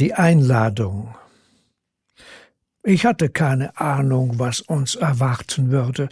[0.00, 1.14] Die Einladung.
[2.82, 6.08] Ich hatte keine Ahnung, was uns erwarten würde,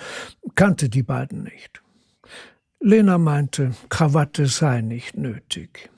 [0.54, 1.83] kannte die beiden nicht.
[2.79, 5.90] Lena meinte, Krawatte sei nicht nötig.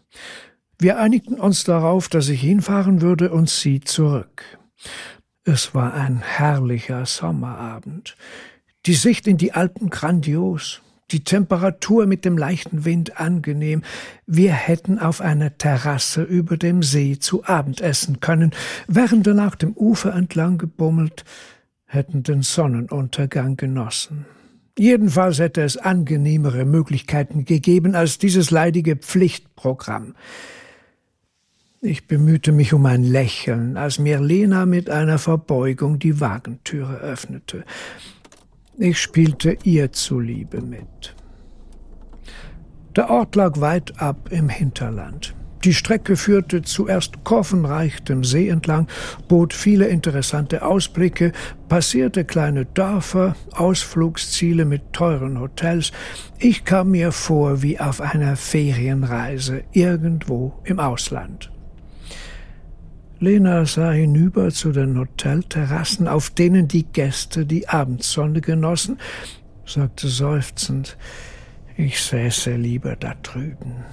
[0.78, 4.58] Wir einigten uns darauf, dass ich hinfahren würde und sie zurück.
[5.44, 8.16] Es war ein herrlicher Sommerabend.
[8.86, 10.80] Die Sicht in die Alpen grandios,
[11.10, 13.82] die Temperatur mit dem leichten Wind angenehm.
[14.26, 18.52] Wir hätten auf einer Terrasse über dem See zu Abend essen können,
[18.88, 21.24] während wir nach dem Ufer entlang gebummelt,
[21.86, 24.26] hätten den Sonnenuntergang genossen.
[24.76, 30.14] Jedenfalls hätte es angenehmere Möglichkeiten gegeben als dieses leidige Pflichtprogramm.
[31.80, 37.64] Ich bemühte mich um ein Lächeln, als mir Lena mit einer Verbeugung die Wagentüre öffnete.
[38.76, 41.14] Ich spielte ihr zuliebe mit.
[42.96, 45.34] Der Ort lag weit ab im Hinterland.
[45.64, 48.86] Die Strecke führte zuerst kurvenreich dem See entlang,
[49.28, 51.32] bot viele interessante Ausblicke,
[51.68, 55.92] passierte kleine Dörfer, Ausflugsziele mit teuren Hotels.
[56.38, 61.53] Ich kam mir vor wie auf einer Ferienreise irgendwo im Ausland.
[63.20, 68.98] Lena sah hinüber zu den Hotelterrassen, auf denen die Gäste die Abendsonne genossen,
[69.64, 70.96] sagte seufzend,
[71.76, 73.84] ich säße lieber da drüben.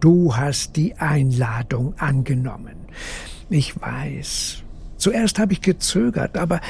[0.00, 2.76] Du hast die Einladung angenommen.
[3.48, 4.62] Ich weiß.
[4.96, 6.60] Zuerst habe ich gezögert, aber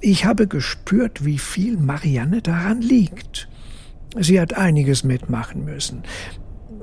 [0.00, 3.48] ich habe gespürt, wie viel Marianne daran liegt.
[4.18, 6.02] Sie hat einiges mitmachen müssen.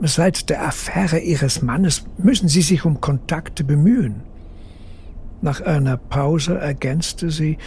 [0.02, 4.24] Seit der Affäre Ihres Mannes müssen Sie sich um Kontakte bemühen.
[5.42, 7.58] Nach einer Pause ergänzte sie,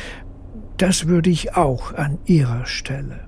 [0.78, 3.20] das würde ich auch an Ihrer Stelle.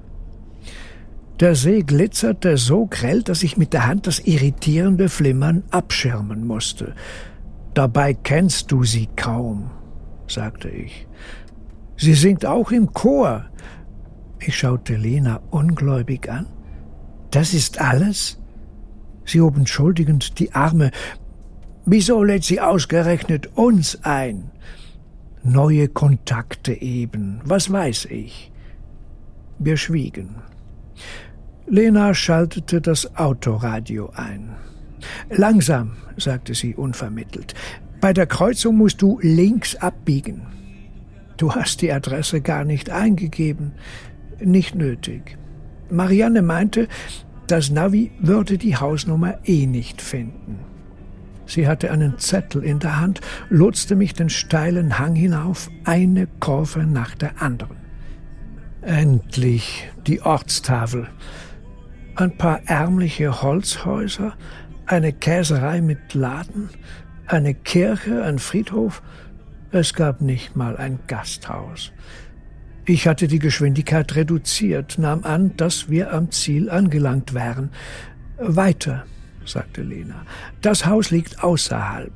[1.41, 6.95] Der See glitzerte so grell, dass ich mit der Hand das irritierende Flimmern abschirmen musste.
[7.75, 9.71] Dabei kennst du sie kaum,
[10.27, 11.07] sagte ich.
[11.97, 13.45] Sie singt auch im Chor.
[14.41, 16.47] Ich schaute Lena ungläubig an.
[17.31, 18.41] Das ist alles?
[19.29, 20.91] Sie hob entschuldigend die Arme.
[21.85, 24.51] Wieso lädt sie ausgerechnet uns ein?
[25.43, 28.51] Neue Kontakte eben, was weiß ich.
[29.59, 30.37] Wir schwiegen.
[31.67, 34.57] Lena schaltete das Autoradio ein.
[35.29, 37.55] Langsam, sagte sie unvermittelt.
[38.01, 40.47] Bei der Kreuzung musst du links abbiegen.
[41.37, 43.73] Du hast die Adresse gar nicht eingegeben.
[44.41, 45.37] Nicht nötig.
[45.91, 46.89] Marianne meinte,
[47.51, 50.61] das Navi würde die Hausnummer eh nicht finden.
[51.47, 56.81] Sie hatte einen Zettel in der Hand, lotste mich den steilen Hang hinauf, eine Kurve
[56.81, 57.79] nach der anderen.
[58.83, 61.09] Endlich die Ortstafel.
[62.17, 64.35] Ein paar ärmliche Holzhäuser,
[64.85, 66.69] eine Käserei mit Laden,
[67.27, 69.03] eine Kirche, ein Friedhof.
[69.71, 71.93] Es gab nicht mal ein Gasthaus.
[72.89, 77.69] Ich hatte die Geschwindigkeit reduziert, nahm an, dass wir am Ziel angelangt wären.
[78.39, 79.05] Weiter,
[79.45, 80.25] sagte Lena.
[80.63, 82.15] Das Haus liegt außerhalb.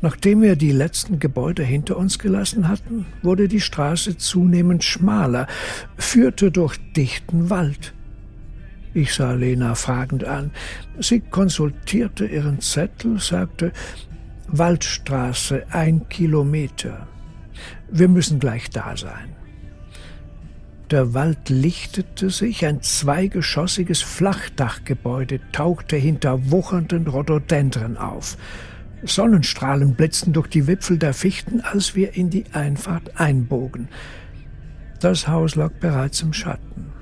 [0.00, 5.48] Nachdem wir die letzten Gebäude hinter uns gelassen hatten, wurde die Straße zunehmend schmaler,
[5.96, 7.94] führte durch dichten Wald.
[8.94, 10.52] Ich sah Lena fragend an.
[11.00, 13.72] Sie konsultierte ihren Zettel, sagte
[14.46, 17.08] Waldstraße ein Kilometer.
[17.94, 19.36] Wir müssen gleich da sein.
[20.90, 28.38] Der Wald lichtete sich, ein zweigeschossiges Flachdachgebäude tauchte hinter wuchernden Rhododendren auf.
[29.02, 33.88] Sonnenstrahlen blitzten durch die Wipfel der Fichten, als wir in die Einfahrt einbogen.
[35.00, 36.92] Das Haus lag bereits im Schatten.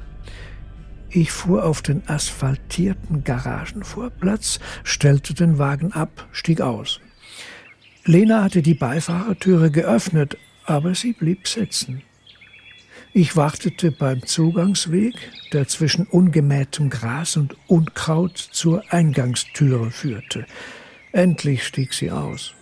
[1.08, 7.00] Ich fuhr auf den asphaltierten Garagenvorplatz, stellte den Wagen ab, stieg aus.
[8.04, 12.02] Lena hatte die Beifahrertüre geöffnet, aber sie blieb sitzen.
[13.12, 15.16] Ich wartete beim Zugangsweg,
[15.52, 20.46] der zwischen ungemähtem Gras und Unkraut zur Eingangstüre führte.
[21.10, 22.54] Endlich stieg sie aus.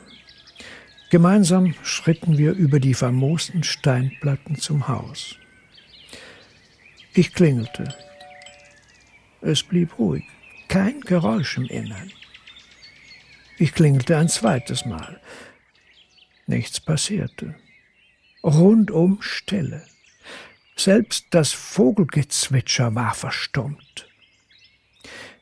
[1.11, 5.37] Gemeinsam schritten wir über die vermoosten Steinplatten zum Haus.
[7.13, 7.95] Ich klingelte.
[9.43, 10.25] Es blieb ruhig,
[10.69, 12.11] kein Geräusch im Innern.
[13.59, 15.21] Ich klingelte ein zweites Mal.
[16.47, 17.55] Nichts passierte
[18.43, 19.83] rundum Stille.
[20.77, 24.09] Selbst das Vogelgezwitscher war verstummt.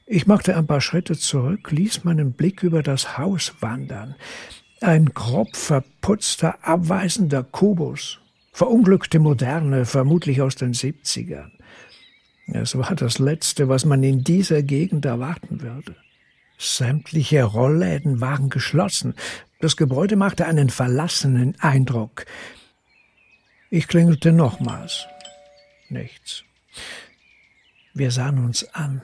[0.07, 4.15] Ich machte ein paar Schritte zurück, ließ meinen Blick über das Haus wandern.
[4.81, 8.21] Ein grob verputzter, abweisender Kubus,
[8.53, 11.51] verunglückte Moderne, vermutlich aus den 70ern.
[12.47, 15.97] Es war das Letzte, was man in dieser Gegend erwarten würde.
[16.57, 19.15] Sämtliche Rollläden waren geschlossen.
[19.61, 22.25] Das Gebäude machte einen verlassenen Eindruck.
[23.71, 25.07] Ich klingelte nochmals.
[25.89, 26.45] Nichts.
[27.95, 29.03] Wir sahen uns an.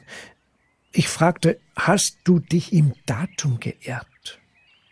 [0.92, 4.38] Ich fragte, hast du dich im Datum geirrt?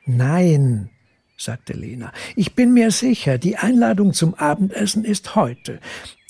[0.06, 0.90] Nein,
[1.36, 2.12] sagte Lena.
[2.36, 5.80] Ich bin mir sicher, die Einladung zum Abendessen ist heute.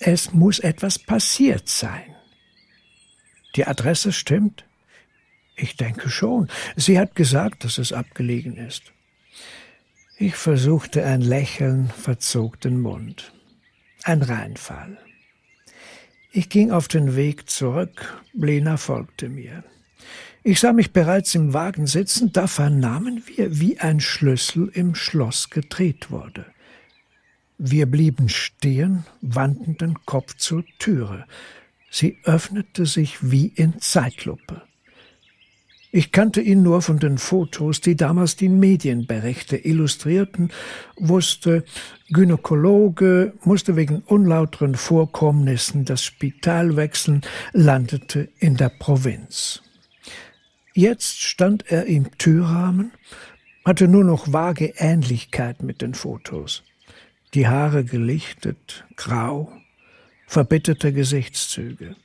[0.01, 2.17] Es muss etwas passiert sein.
[3.57, 4.65] Die Adresse stimmt?
[5.57, 6.49] Ich denke schon.
[6.77, 8.93] Sie hat gesagt, dass es abgelegen ist.
[10.23, 13.33] Ich versuchte ein Lächeln, verzog den Mund.
[14.05, 14.99] Ein Reinfall.
[16.31, 19.65] Ich ging auf den Weg zurück, Lena folgte mir.
[20.43, 25.49] Ich sah mich bereits im Wagen sitzen, da vernahmen wir, wie ein Schlüssel im Schloss
[25.49, 26.45] gedreht wurde.
[27.57, 31.25] Wir blieben stehen, wandten den Kopf zur Türe.
[31.91, 34.61] Sie öffnete sich wie in Zeitlupe.
[35.93, 40.53] Ich kannte ihn nur von den Fotos, die damals die Medienberichte illustrierten,
[40.97, 41.65] wusste,
[42.11, 47.23] Gynäkologe, musste wegen unlauteren Vorkommnissen das Spital wechseln,
[47.53, 49.63] landete in der Provinz.
[50.75, 52.93] Jetzt stand er im Türrahmen,
[53.65, 56.63] hatte nur noch vage Ähnlichkeit mit den Fotos.
[57.35, 59.53] Die Haare gelichtet, grau,
[60.29, 61.97] verbitterte Gesichtszüge.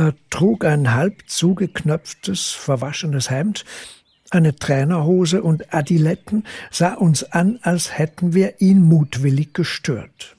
[0.00, 3.66] Er trug ein halb zugeknöpftes, verwaschenes Hemd,
[4.30, 10.38] eine Trainerhose und Adiletten, sah uns an, als hätten wir ihn mutwillig gestört.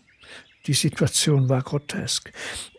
[0.66, 2.34] Die Situation war grotesk.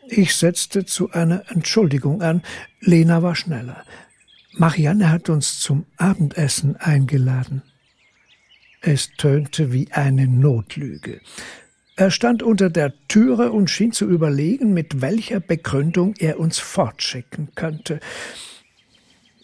[0.08, 2.42] Ich setzte zu einer Entschuldigung an.
[2.80, 3.84] Lena war schneller.
[4.50, 7.62] Marianne hat uns zum Abendessen eingeladen.
[8.80, 11.20] Es tönte wie eine Notlüge.
[11.96, 17.50] Er stand unter der Türe und schien zu überlegen, mit welcher Begründung er uns fortschicken
[17.54, 18.00] könnte.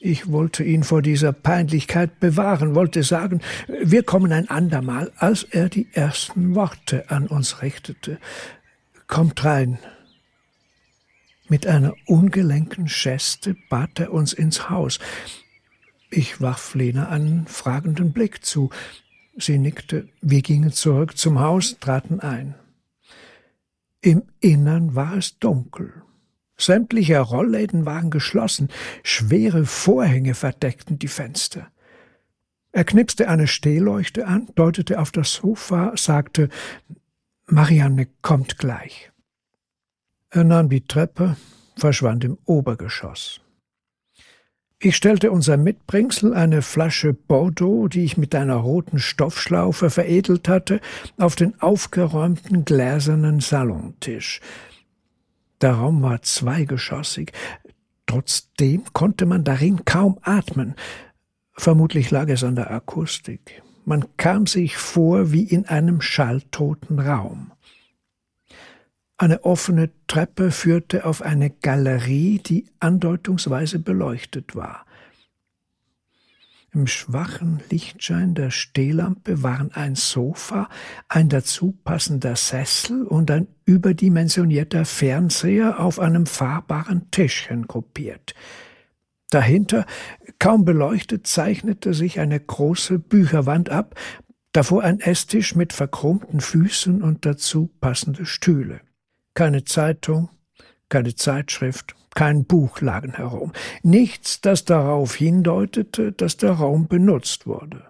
[0.00, 5.68] Ich wollte ihn vor dieser Peinlichkeit bewahren, wollte sagen, wir kommen ein andermal, als er
[5.68, 8.18] die ersten Worte an uns richtete.
[9.08, 9.78] Kommt rein.
[11.48, 15.00] Mit einer ungelenken Geste bat er uns ins Haus.
[16.10, 18.70] Ich warf Lena einen fragenden Blick zu.
[19.38, 20.08] Sie nickte.
[20.20, 22.54] Wir gingen zurück zum Haus, traten ein.
[24.00, 26.02] Im Innern war es dunkel.
[26.56, 28.68] Sämtliche Rollläden waren geschlossen,
[29.04, 31.68] schwere Vorhänge verdeckten die Fenster.
[32.72, 36.48] Er knipste eine Stehleuchte an, deutete auf das Sofa, sagte
[37.46, 39.12] Marianne kommt gleich.
[40.30, 41.36] Er nahm die Treppe,
[41.76, 43.40] verschwand im Obergeschoss.
[44.80, 50.80] Ich stellte unser Mitbringsel, eine Flasche Bordeaux, die ich mit einer roten Stoffschlaufe veredelt hatte,
[51.16, 54.40] auf den aufgeräumten gläsernen Salontisch.
[55.60, 57.32] Der Raum war zweigeschossig.
[58.06, 60.76] Trotzdem konnte man darin kaum atmen.
[61.54, 63.64] Vermutlich lag es an der Akustik.
[63.84, 67.50] Man kam sich vor wie in einem schalltoten Raum.
[69.20, 74.86] Eine offene Treppe führte auf eine Galerie, die andeutungsweise beleuchtet war.
[76.72, 80.68] Im schwachen Lichtschein der Stehlampe waren ein Sofa,
[81.08, 88.36] ein dazu passender Sessel und ein überdimensionierter Fernseher auf einem fahrbaren Tischchen gruppiert.
[89.30, 89.84] Dahinter,
[90.38, 93.96] kaum beleuchtet, zeichnete sich eine große Bücherwand ab,
[94.52, 98.80] davor ein Esstisch mit verchromten Füßen und dazu passende Stühle.
[99.38, 100.30] Keine Zeitung,
[100.88, 103.52] keine Zeitschrift, kein Buch lagen herum.
[103.84, 107.86] Nichts, das darauf hindeutete, dass der Raum benutzt wurde.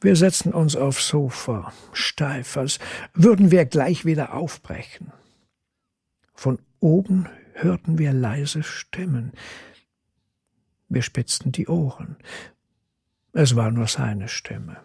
[0.00, 2.78] Wir setzten uns aufs Sofa, steif, als
[3.12, 5.12] würden wir gleich wieder aufbrechen.
[6.32, 9.32] Von oben hörten wir leise Stimmen.
[10.88, 12.16] Wir spitzten die Ohren.
[13.34, 14.78] Es war nur seine Stimme.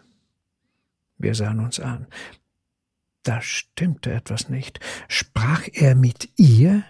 [1.17, 2.07] Wir sahen uns an.
[3.27, 4.79] Da stimmte etwas nicht.
[5.09, 6.85] Sprach er mit ihr?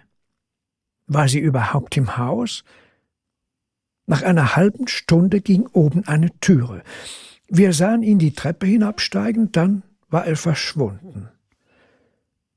[1.08, 2.64] War sie überhaupt im Haus?
[4.06, 6.84] Nach einer halben Stunde ging oben eine Türe.
[7.48, 11.30] Wir sahen ihn die Treppe hinabsteigen, dann war er verschwunden.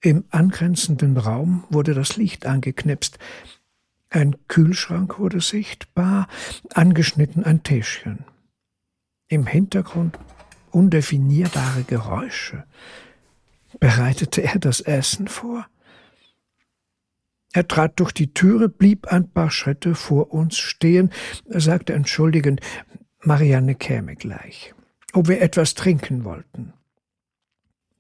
[0.03, 3.19] Im angrenzenden Raum wurde das Licht angeknipst.
[4.11, 6.29] Ein Kühlschrank wurde sichtbar,
[6.75, 8.27] angeschnitten ein Tischchen.
[9.29, 10.19] Im Hintergrund
[10.71, 12.65] undefinierbare Geräusche.
[13.81, 15.67] Bereitete er das Essen vor?
[17.53, 21.11] Er trat durch die Türe, blieb ein paar Schritte vor uns stehen,
[21.47, 22.61] sagte entschuldigend,
[23.23, 24.75] Marianne käme gleich,
[25.13, 26.75] ob wir etwas trinken wollten.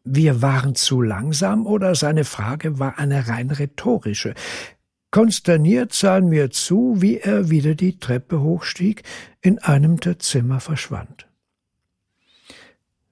[0.04, 4.34] Wir waren zu langsam oder seine Frage war eine rein rhetorische.
[5.10, 9.02] Konsterniert sahen wir zu, wie er wieder die Treppe hochstieg,
[9.40, 11.29] in einem der Zimmer verschwand.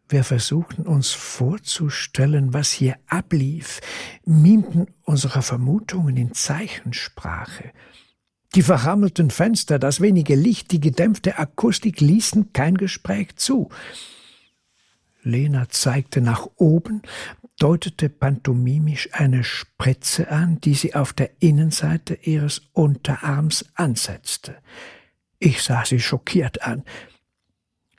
[0.08, 3.80] Wir versuchten uns vorzustellen, was hier ablief,
[4.24, 7.72] mimten unsere Vermutungen in Zeichensprache.
[8.54, 13.68] Die verrammelten Fenster, das wenige Licht, die gedämpfte Akustik ließen kein Gespräch zu.
[15.22, 17.02] Lena zeigte nach oben,
[17.58, 24.56] deutete pantomimisch eine Spritze an, die sie auf der Innenseite ihres Unterarms ansetzte.
[25.38, 26.84] Ich sah sie schockiert an.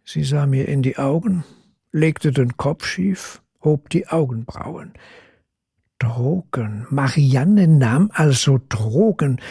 [0.04, 1.44] Sie sah mir in die Augen,
[1.92, 4.94] legte den Kopf schief, hob die Augenbrauen.
[6.00, 6.88] Drogen.
[6.90, 9.42] Marianne nahm also Drogen.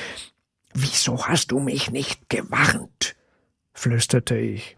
[0.73, 3.17] Wieso hast du mich nicht gewarnt?
[3.75, 4.77] flüsterte ich.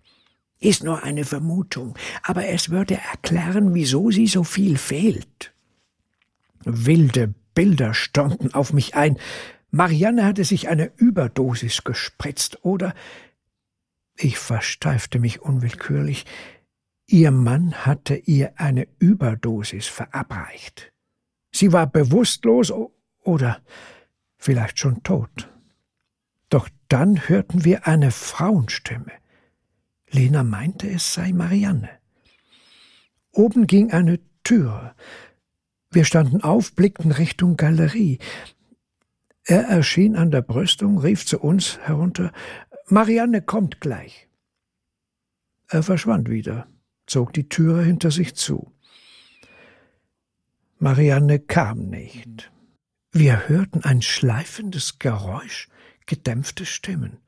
[0.58, 5.54] Ist nur eine Vermutung, aber es würde erklären, wieso sie so viel fehlt.
[6.64, 9.16] Wilde Bilder stürmten auf mich ein.
[9.70, 12.94] Marianne hatte sich eine Überdosis gespritzt, oder
[14.16, 16.26] ich versteifte mich unwillkürlich.
[17.12, 20.92] Ihr Mann hatte ihr eine Überdosis verabreicht.
[21.50, 22.72] Sie war bewusstlos
[23.24, 23.60] oder
[24.38, 25.50] vielleicht schon tot.
[26.50, 29.10] Doch dann hörten wir eine Frauenstimme.
[30.08, 31.90] Lena meinte, es sei Marianne.
[33.32, 34.94] Oben ging eine Tür.
[35.90, 38.20] Wir standen auf, blickten Richtung Galerie.
[39.42, 42.32] Er erschien an der Brüstung, rief zu uns herunter
[42.86, 44.28] Marianne kommt gleich.
[45.66, 46.68] Er verschwand wieder,
[47.10, 48.72] zog die Türe hinter sich zu.
[50.78, 52.50] Marianne kam nicht.
[53.12, 55.68] Wir hörten ein schleifendes Geräusch,
[56.06, 57.18] gedämpfte Stimmen.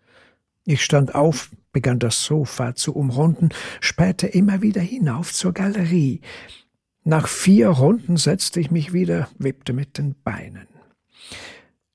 [0.65, 3.49] Ich stand auf, begann das Sofa zu umrunden,
[3.81, 6.21] spähte immer wieder hinauf zur Galerie.
[7.03, 10.69] Nach vier Runden setzte ich mich wieder, wippte mit den Beinen.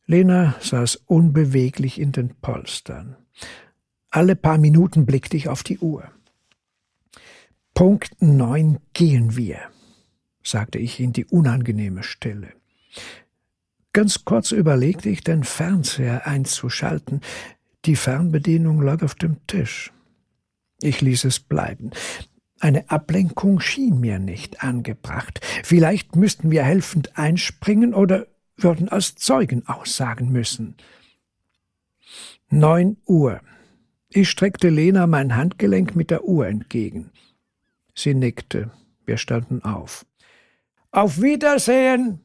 [0.06, 3.16] Lena saß unbeweglich in den Polstern.
[4.10, 6.12] Alle paar Minuten blickte ich auf die Uhr.
[7.78, 9.60] Punkt neun gehen wir,
[10.42, 12.54] sagte ich in die unangenehme Stille.
[13.94, 17.22] Ganz kurz überlegte ich, den Fernseher einzuschalten.
[17.86, 19.94] Die Fernbedienung lag auf dem Tisch.
[20.82, 21.92] Ich ließ es bleiben.
[22.60, 25.40] Eine Ablenkung schien mir nicht angebracht.
[25.64, 30.78] Vielleicht müssten wir helfend einspringen oder würden als Zeugen aussagen müssen.
[32.50, 33.40] Neun Uhr.
[34.10, 37.12] Ich streckte Lena mein Handgelenk mit der Uhr entgegen.
[37.98, 38.70] Sie nickte.
[39.06, 40.06] Wir standen auf.
[40.92, 42.20] Auf Wiedersehen,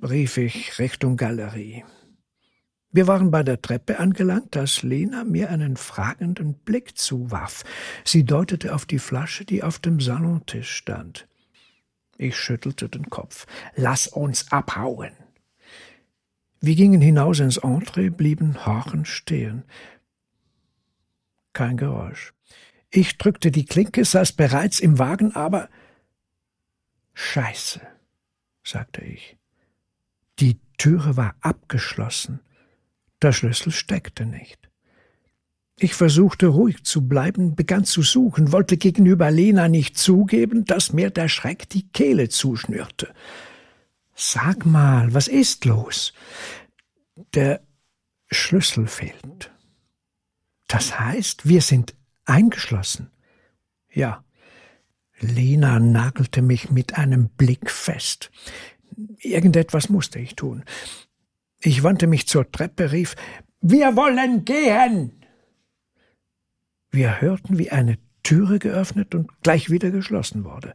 [0.00, 1.84] rief ich Richtung Galerie.
[2.92, 7.64] Wir waren bei der Treppe angelangt, als Lena mir einen fragenden Blick zuwarf.
[8.04, 11.26] Sie deutete auf die Flasche, die auf dem Salontisch stand.
[12.16, 13.46] Ich schüttelte den Kopf.
[13.74, 15.12] Lass uns abhauen.
[16.60, 19.64] Wir gingen hinaus ins Entree, blieben horchend stehen.
[21.54, 22.34] Kein Geräusch.
[22.94, 25.70] Ich drückte die Klinke, saß bereits im Wagen, aber
[27.14, 27.80] Scheiße,
[28.62, 29.38] sagte ich.
[30.38, 32.40] Die Türe war abgeschlossen.
[33.22, 34.68] Der Schlüssel steckte nicht.
[35.78, 41.08] Ich versuchte ruhig zu bleiben, begann zu suchen, wollte gegenüber Lena nicht zugeben, dass mir
[41.08, 43.14] der Schreck die Kehle zuschnürte.
[44.14, 46.12] Sag mal, was ist los?
[47.32, 47.62] Der
[48.30, 49.50] Schlüssel fehlt.
[50.68, 51.94] Das heißt, wir sind
[52.24, 53.10] eingeschlossen.
[53.92, 54.24] Ja.
[55.20, 58.30] Lena nagelte mich mit einem Blick fest.
[59.18, 60.64] Irgendetwas musste ich tun.
[61.60, 63.14] Ich wandte mich zur Treppe, rief
[63.60, 65.24] Wir wollen gehen.
[66.90, 70.74] Wir hörten, wie eine Türe geöffnet und gleich wieder geschlossen wurde.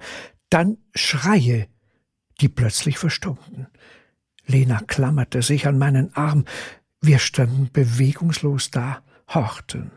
[0.50, 1.68] Dann Schreie,
[2.39, 3.68] die plötzlich verstummten.
[4.46, 6.46] Lena klammerte sich an meinen Arm.
[7.01, 9.92] Wir standen bewegungslos da, horchten.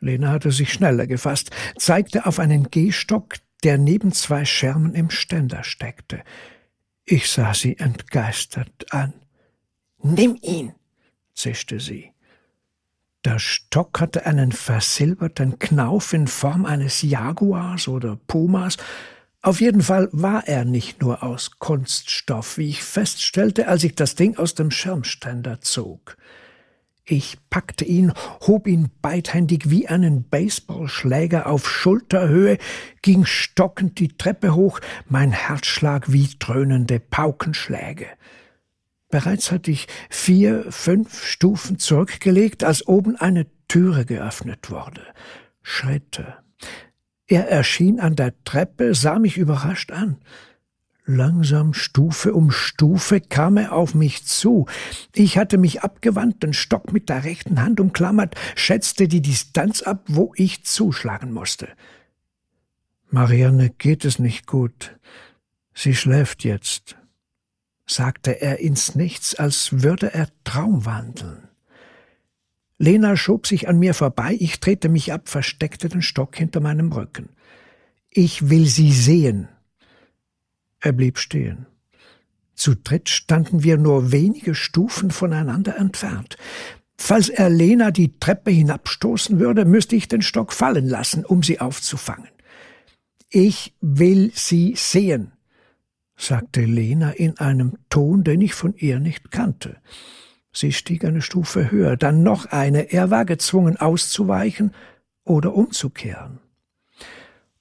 [0.00, 5.64] Lena hatte sich schneller gefasst, zeigte auf einen Gehstock, der neben zwei Schermen im Ständer
[5.64, 6.22] steckte.
[7.04, 9.14] Ich sah sie entgeistert an.
[10.02, 10.72] Nimm ihn,
[11.34, 12.12] zischte sie.
[13.24, 18.76] Der Stock hatte einen versilberten Knauf in Form eines Jaguars oder Pumas.
[19.42, 24.14] Auf jeden Fall war er nicht nur aus Kunststoff, wie ich feststellte, als ich das
[24.14, 26.16] Ding aus dem Schirmständer zog.
[27.08, 28.12] Ich packte ihn,
[28.48, 32.58] hob ihn beidhändig wie einen Baseballschläger auf Schulterhöhe,
[33.00, 38.08] ging stockend die Treppe hoch, mein Herzschlag wie dröhnende Paukenschläge.
[39.08, 45.02] Bereits hatte ich vier, fünf Stufen zurückgelegt, als oben eine Türe geöffnet wurde.
[45.62, 46.34] Schritte.
[47.28, 50.18] Er erschien an der Treppe, sah mich überrascht an.
[51.08, 54.66] Langsam, Stufe um Stufe, kam er auf mich zu.
[55.14, 60.02] Ich hatte mich abgewandt, den Stock mit der rechten Hand umklammert, schätzte die Distanz ab,
[60.08, 61.68] wo ich zuschlagen musste.
[63.08, 64.98] Marianne geht es nicht gut.
[65.74, 66.96] Sie schläft jetzt,
[67.86, 71.48] sagte er ins Nichts, als würde er Traum wandeln.
[72.78, 76.90] Lena schob sich an mir vorbei, ich drehte mich ab, versteckte den Stock hinter meinem
[76.90, 77.28] Rücken.
[78.10, 79.48] Ich will sie sehen,
[80.80, 81.66] er blieb stehen.
[82.54, 86.36] Zu dritt standen wir nur wenige Stufen voneinander entfernt.
[86.96, 91.60] Falls er Lena die Treppe hinabstoßen würde, müsste ich den Stock fallen lassen, um sie
[91.60, 92.28] aufzufangen.
[93.28, 95.32] Ich will sie sehen,
[96.16, 99.76] sagte Lena in einem Ton, den ich von ihr nicht kannte.
[100.52, 104.72] Sie stieg eine Stufe höher, dann noch eine, er war gezwungen auszuweichen
[105.24, 106.38] oder umzukehren.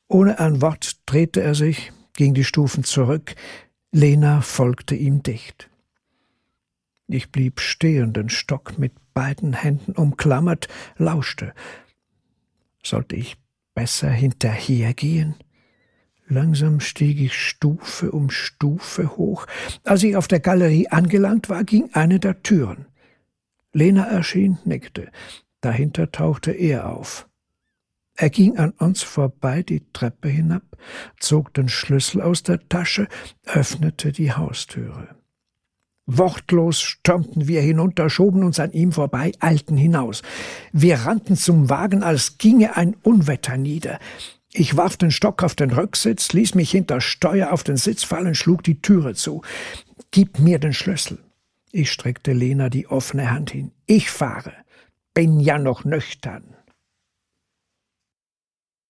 [0.08, 3.36] Ohne ein Wort drehte er sich, ging die Stufen zurück,
[3.92, 5.70] Lena folgte ihm dicht.
[7.08, 10.68] Ich blieb stehen, den Stock mit beiden Händen umklammert,
[10.98, 11.54] lauschte.
[12.84, 13.38] Sollte ich
[13.74, 15.36] besser hinterhergehen?
[16.28, 19.46] Langsam stieg ich Stufe um Stufe hoch.
[19.84, 22.88] Als ich auf der Galerie angelangt war, ging eine der Türen.
[23.74, 25.12] Lena erschien, nickte.
[25.62, 27.28] Dahinter tauchte er auf.
[28.16, 30.64] Er ging an uns vorbei die Treppe hinab,
[31.20, 33.08] zog den Schlüssel aus der Tasche,
[33.44, 35.10] öffnete die Haustüre.
[36.08, 40.22] Wortlos stürmten wir hinunter, schoben uns an ihm vorbei, eilten hinaus.
[40.72, 44.00] Wir rannten zum Wagen, als ginge ein Unwetter nieder.
[44.54, 48.36] Ich warf den Stock auf den Rücksitz, ließ mich hinter Steuer auf den Sitz fallen,
[48.36, 49.42] schlug die Türe zu.
[50.12, 51.18] Gib mir den Schlüssel.
[51.72, 53.72] Ich streckte Lena die offene Hand hin.
[53.86, 54.54] Ich fahre.
[55.14, 56.55] Bin ja noch nüchtern.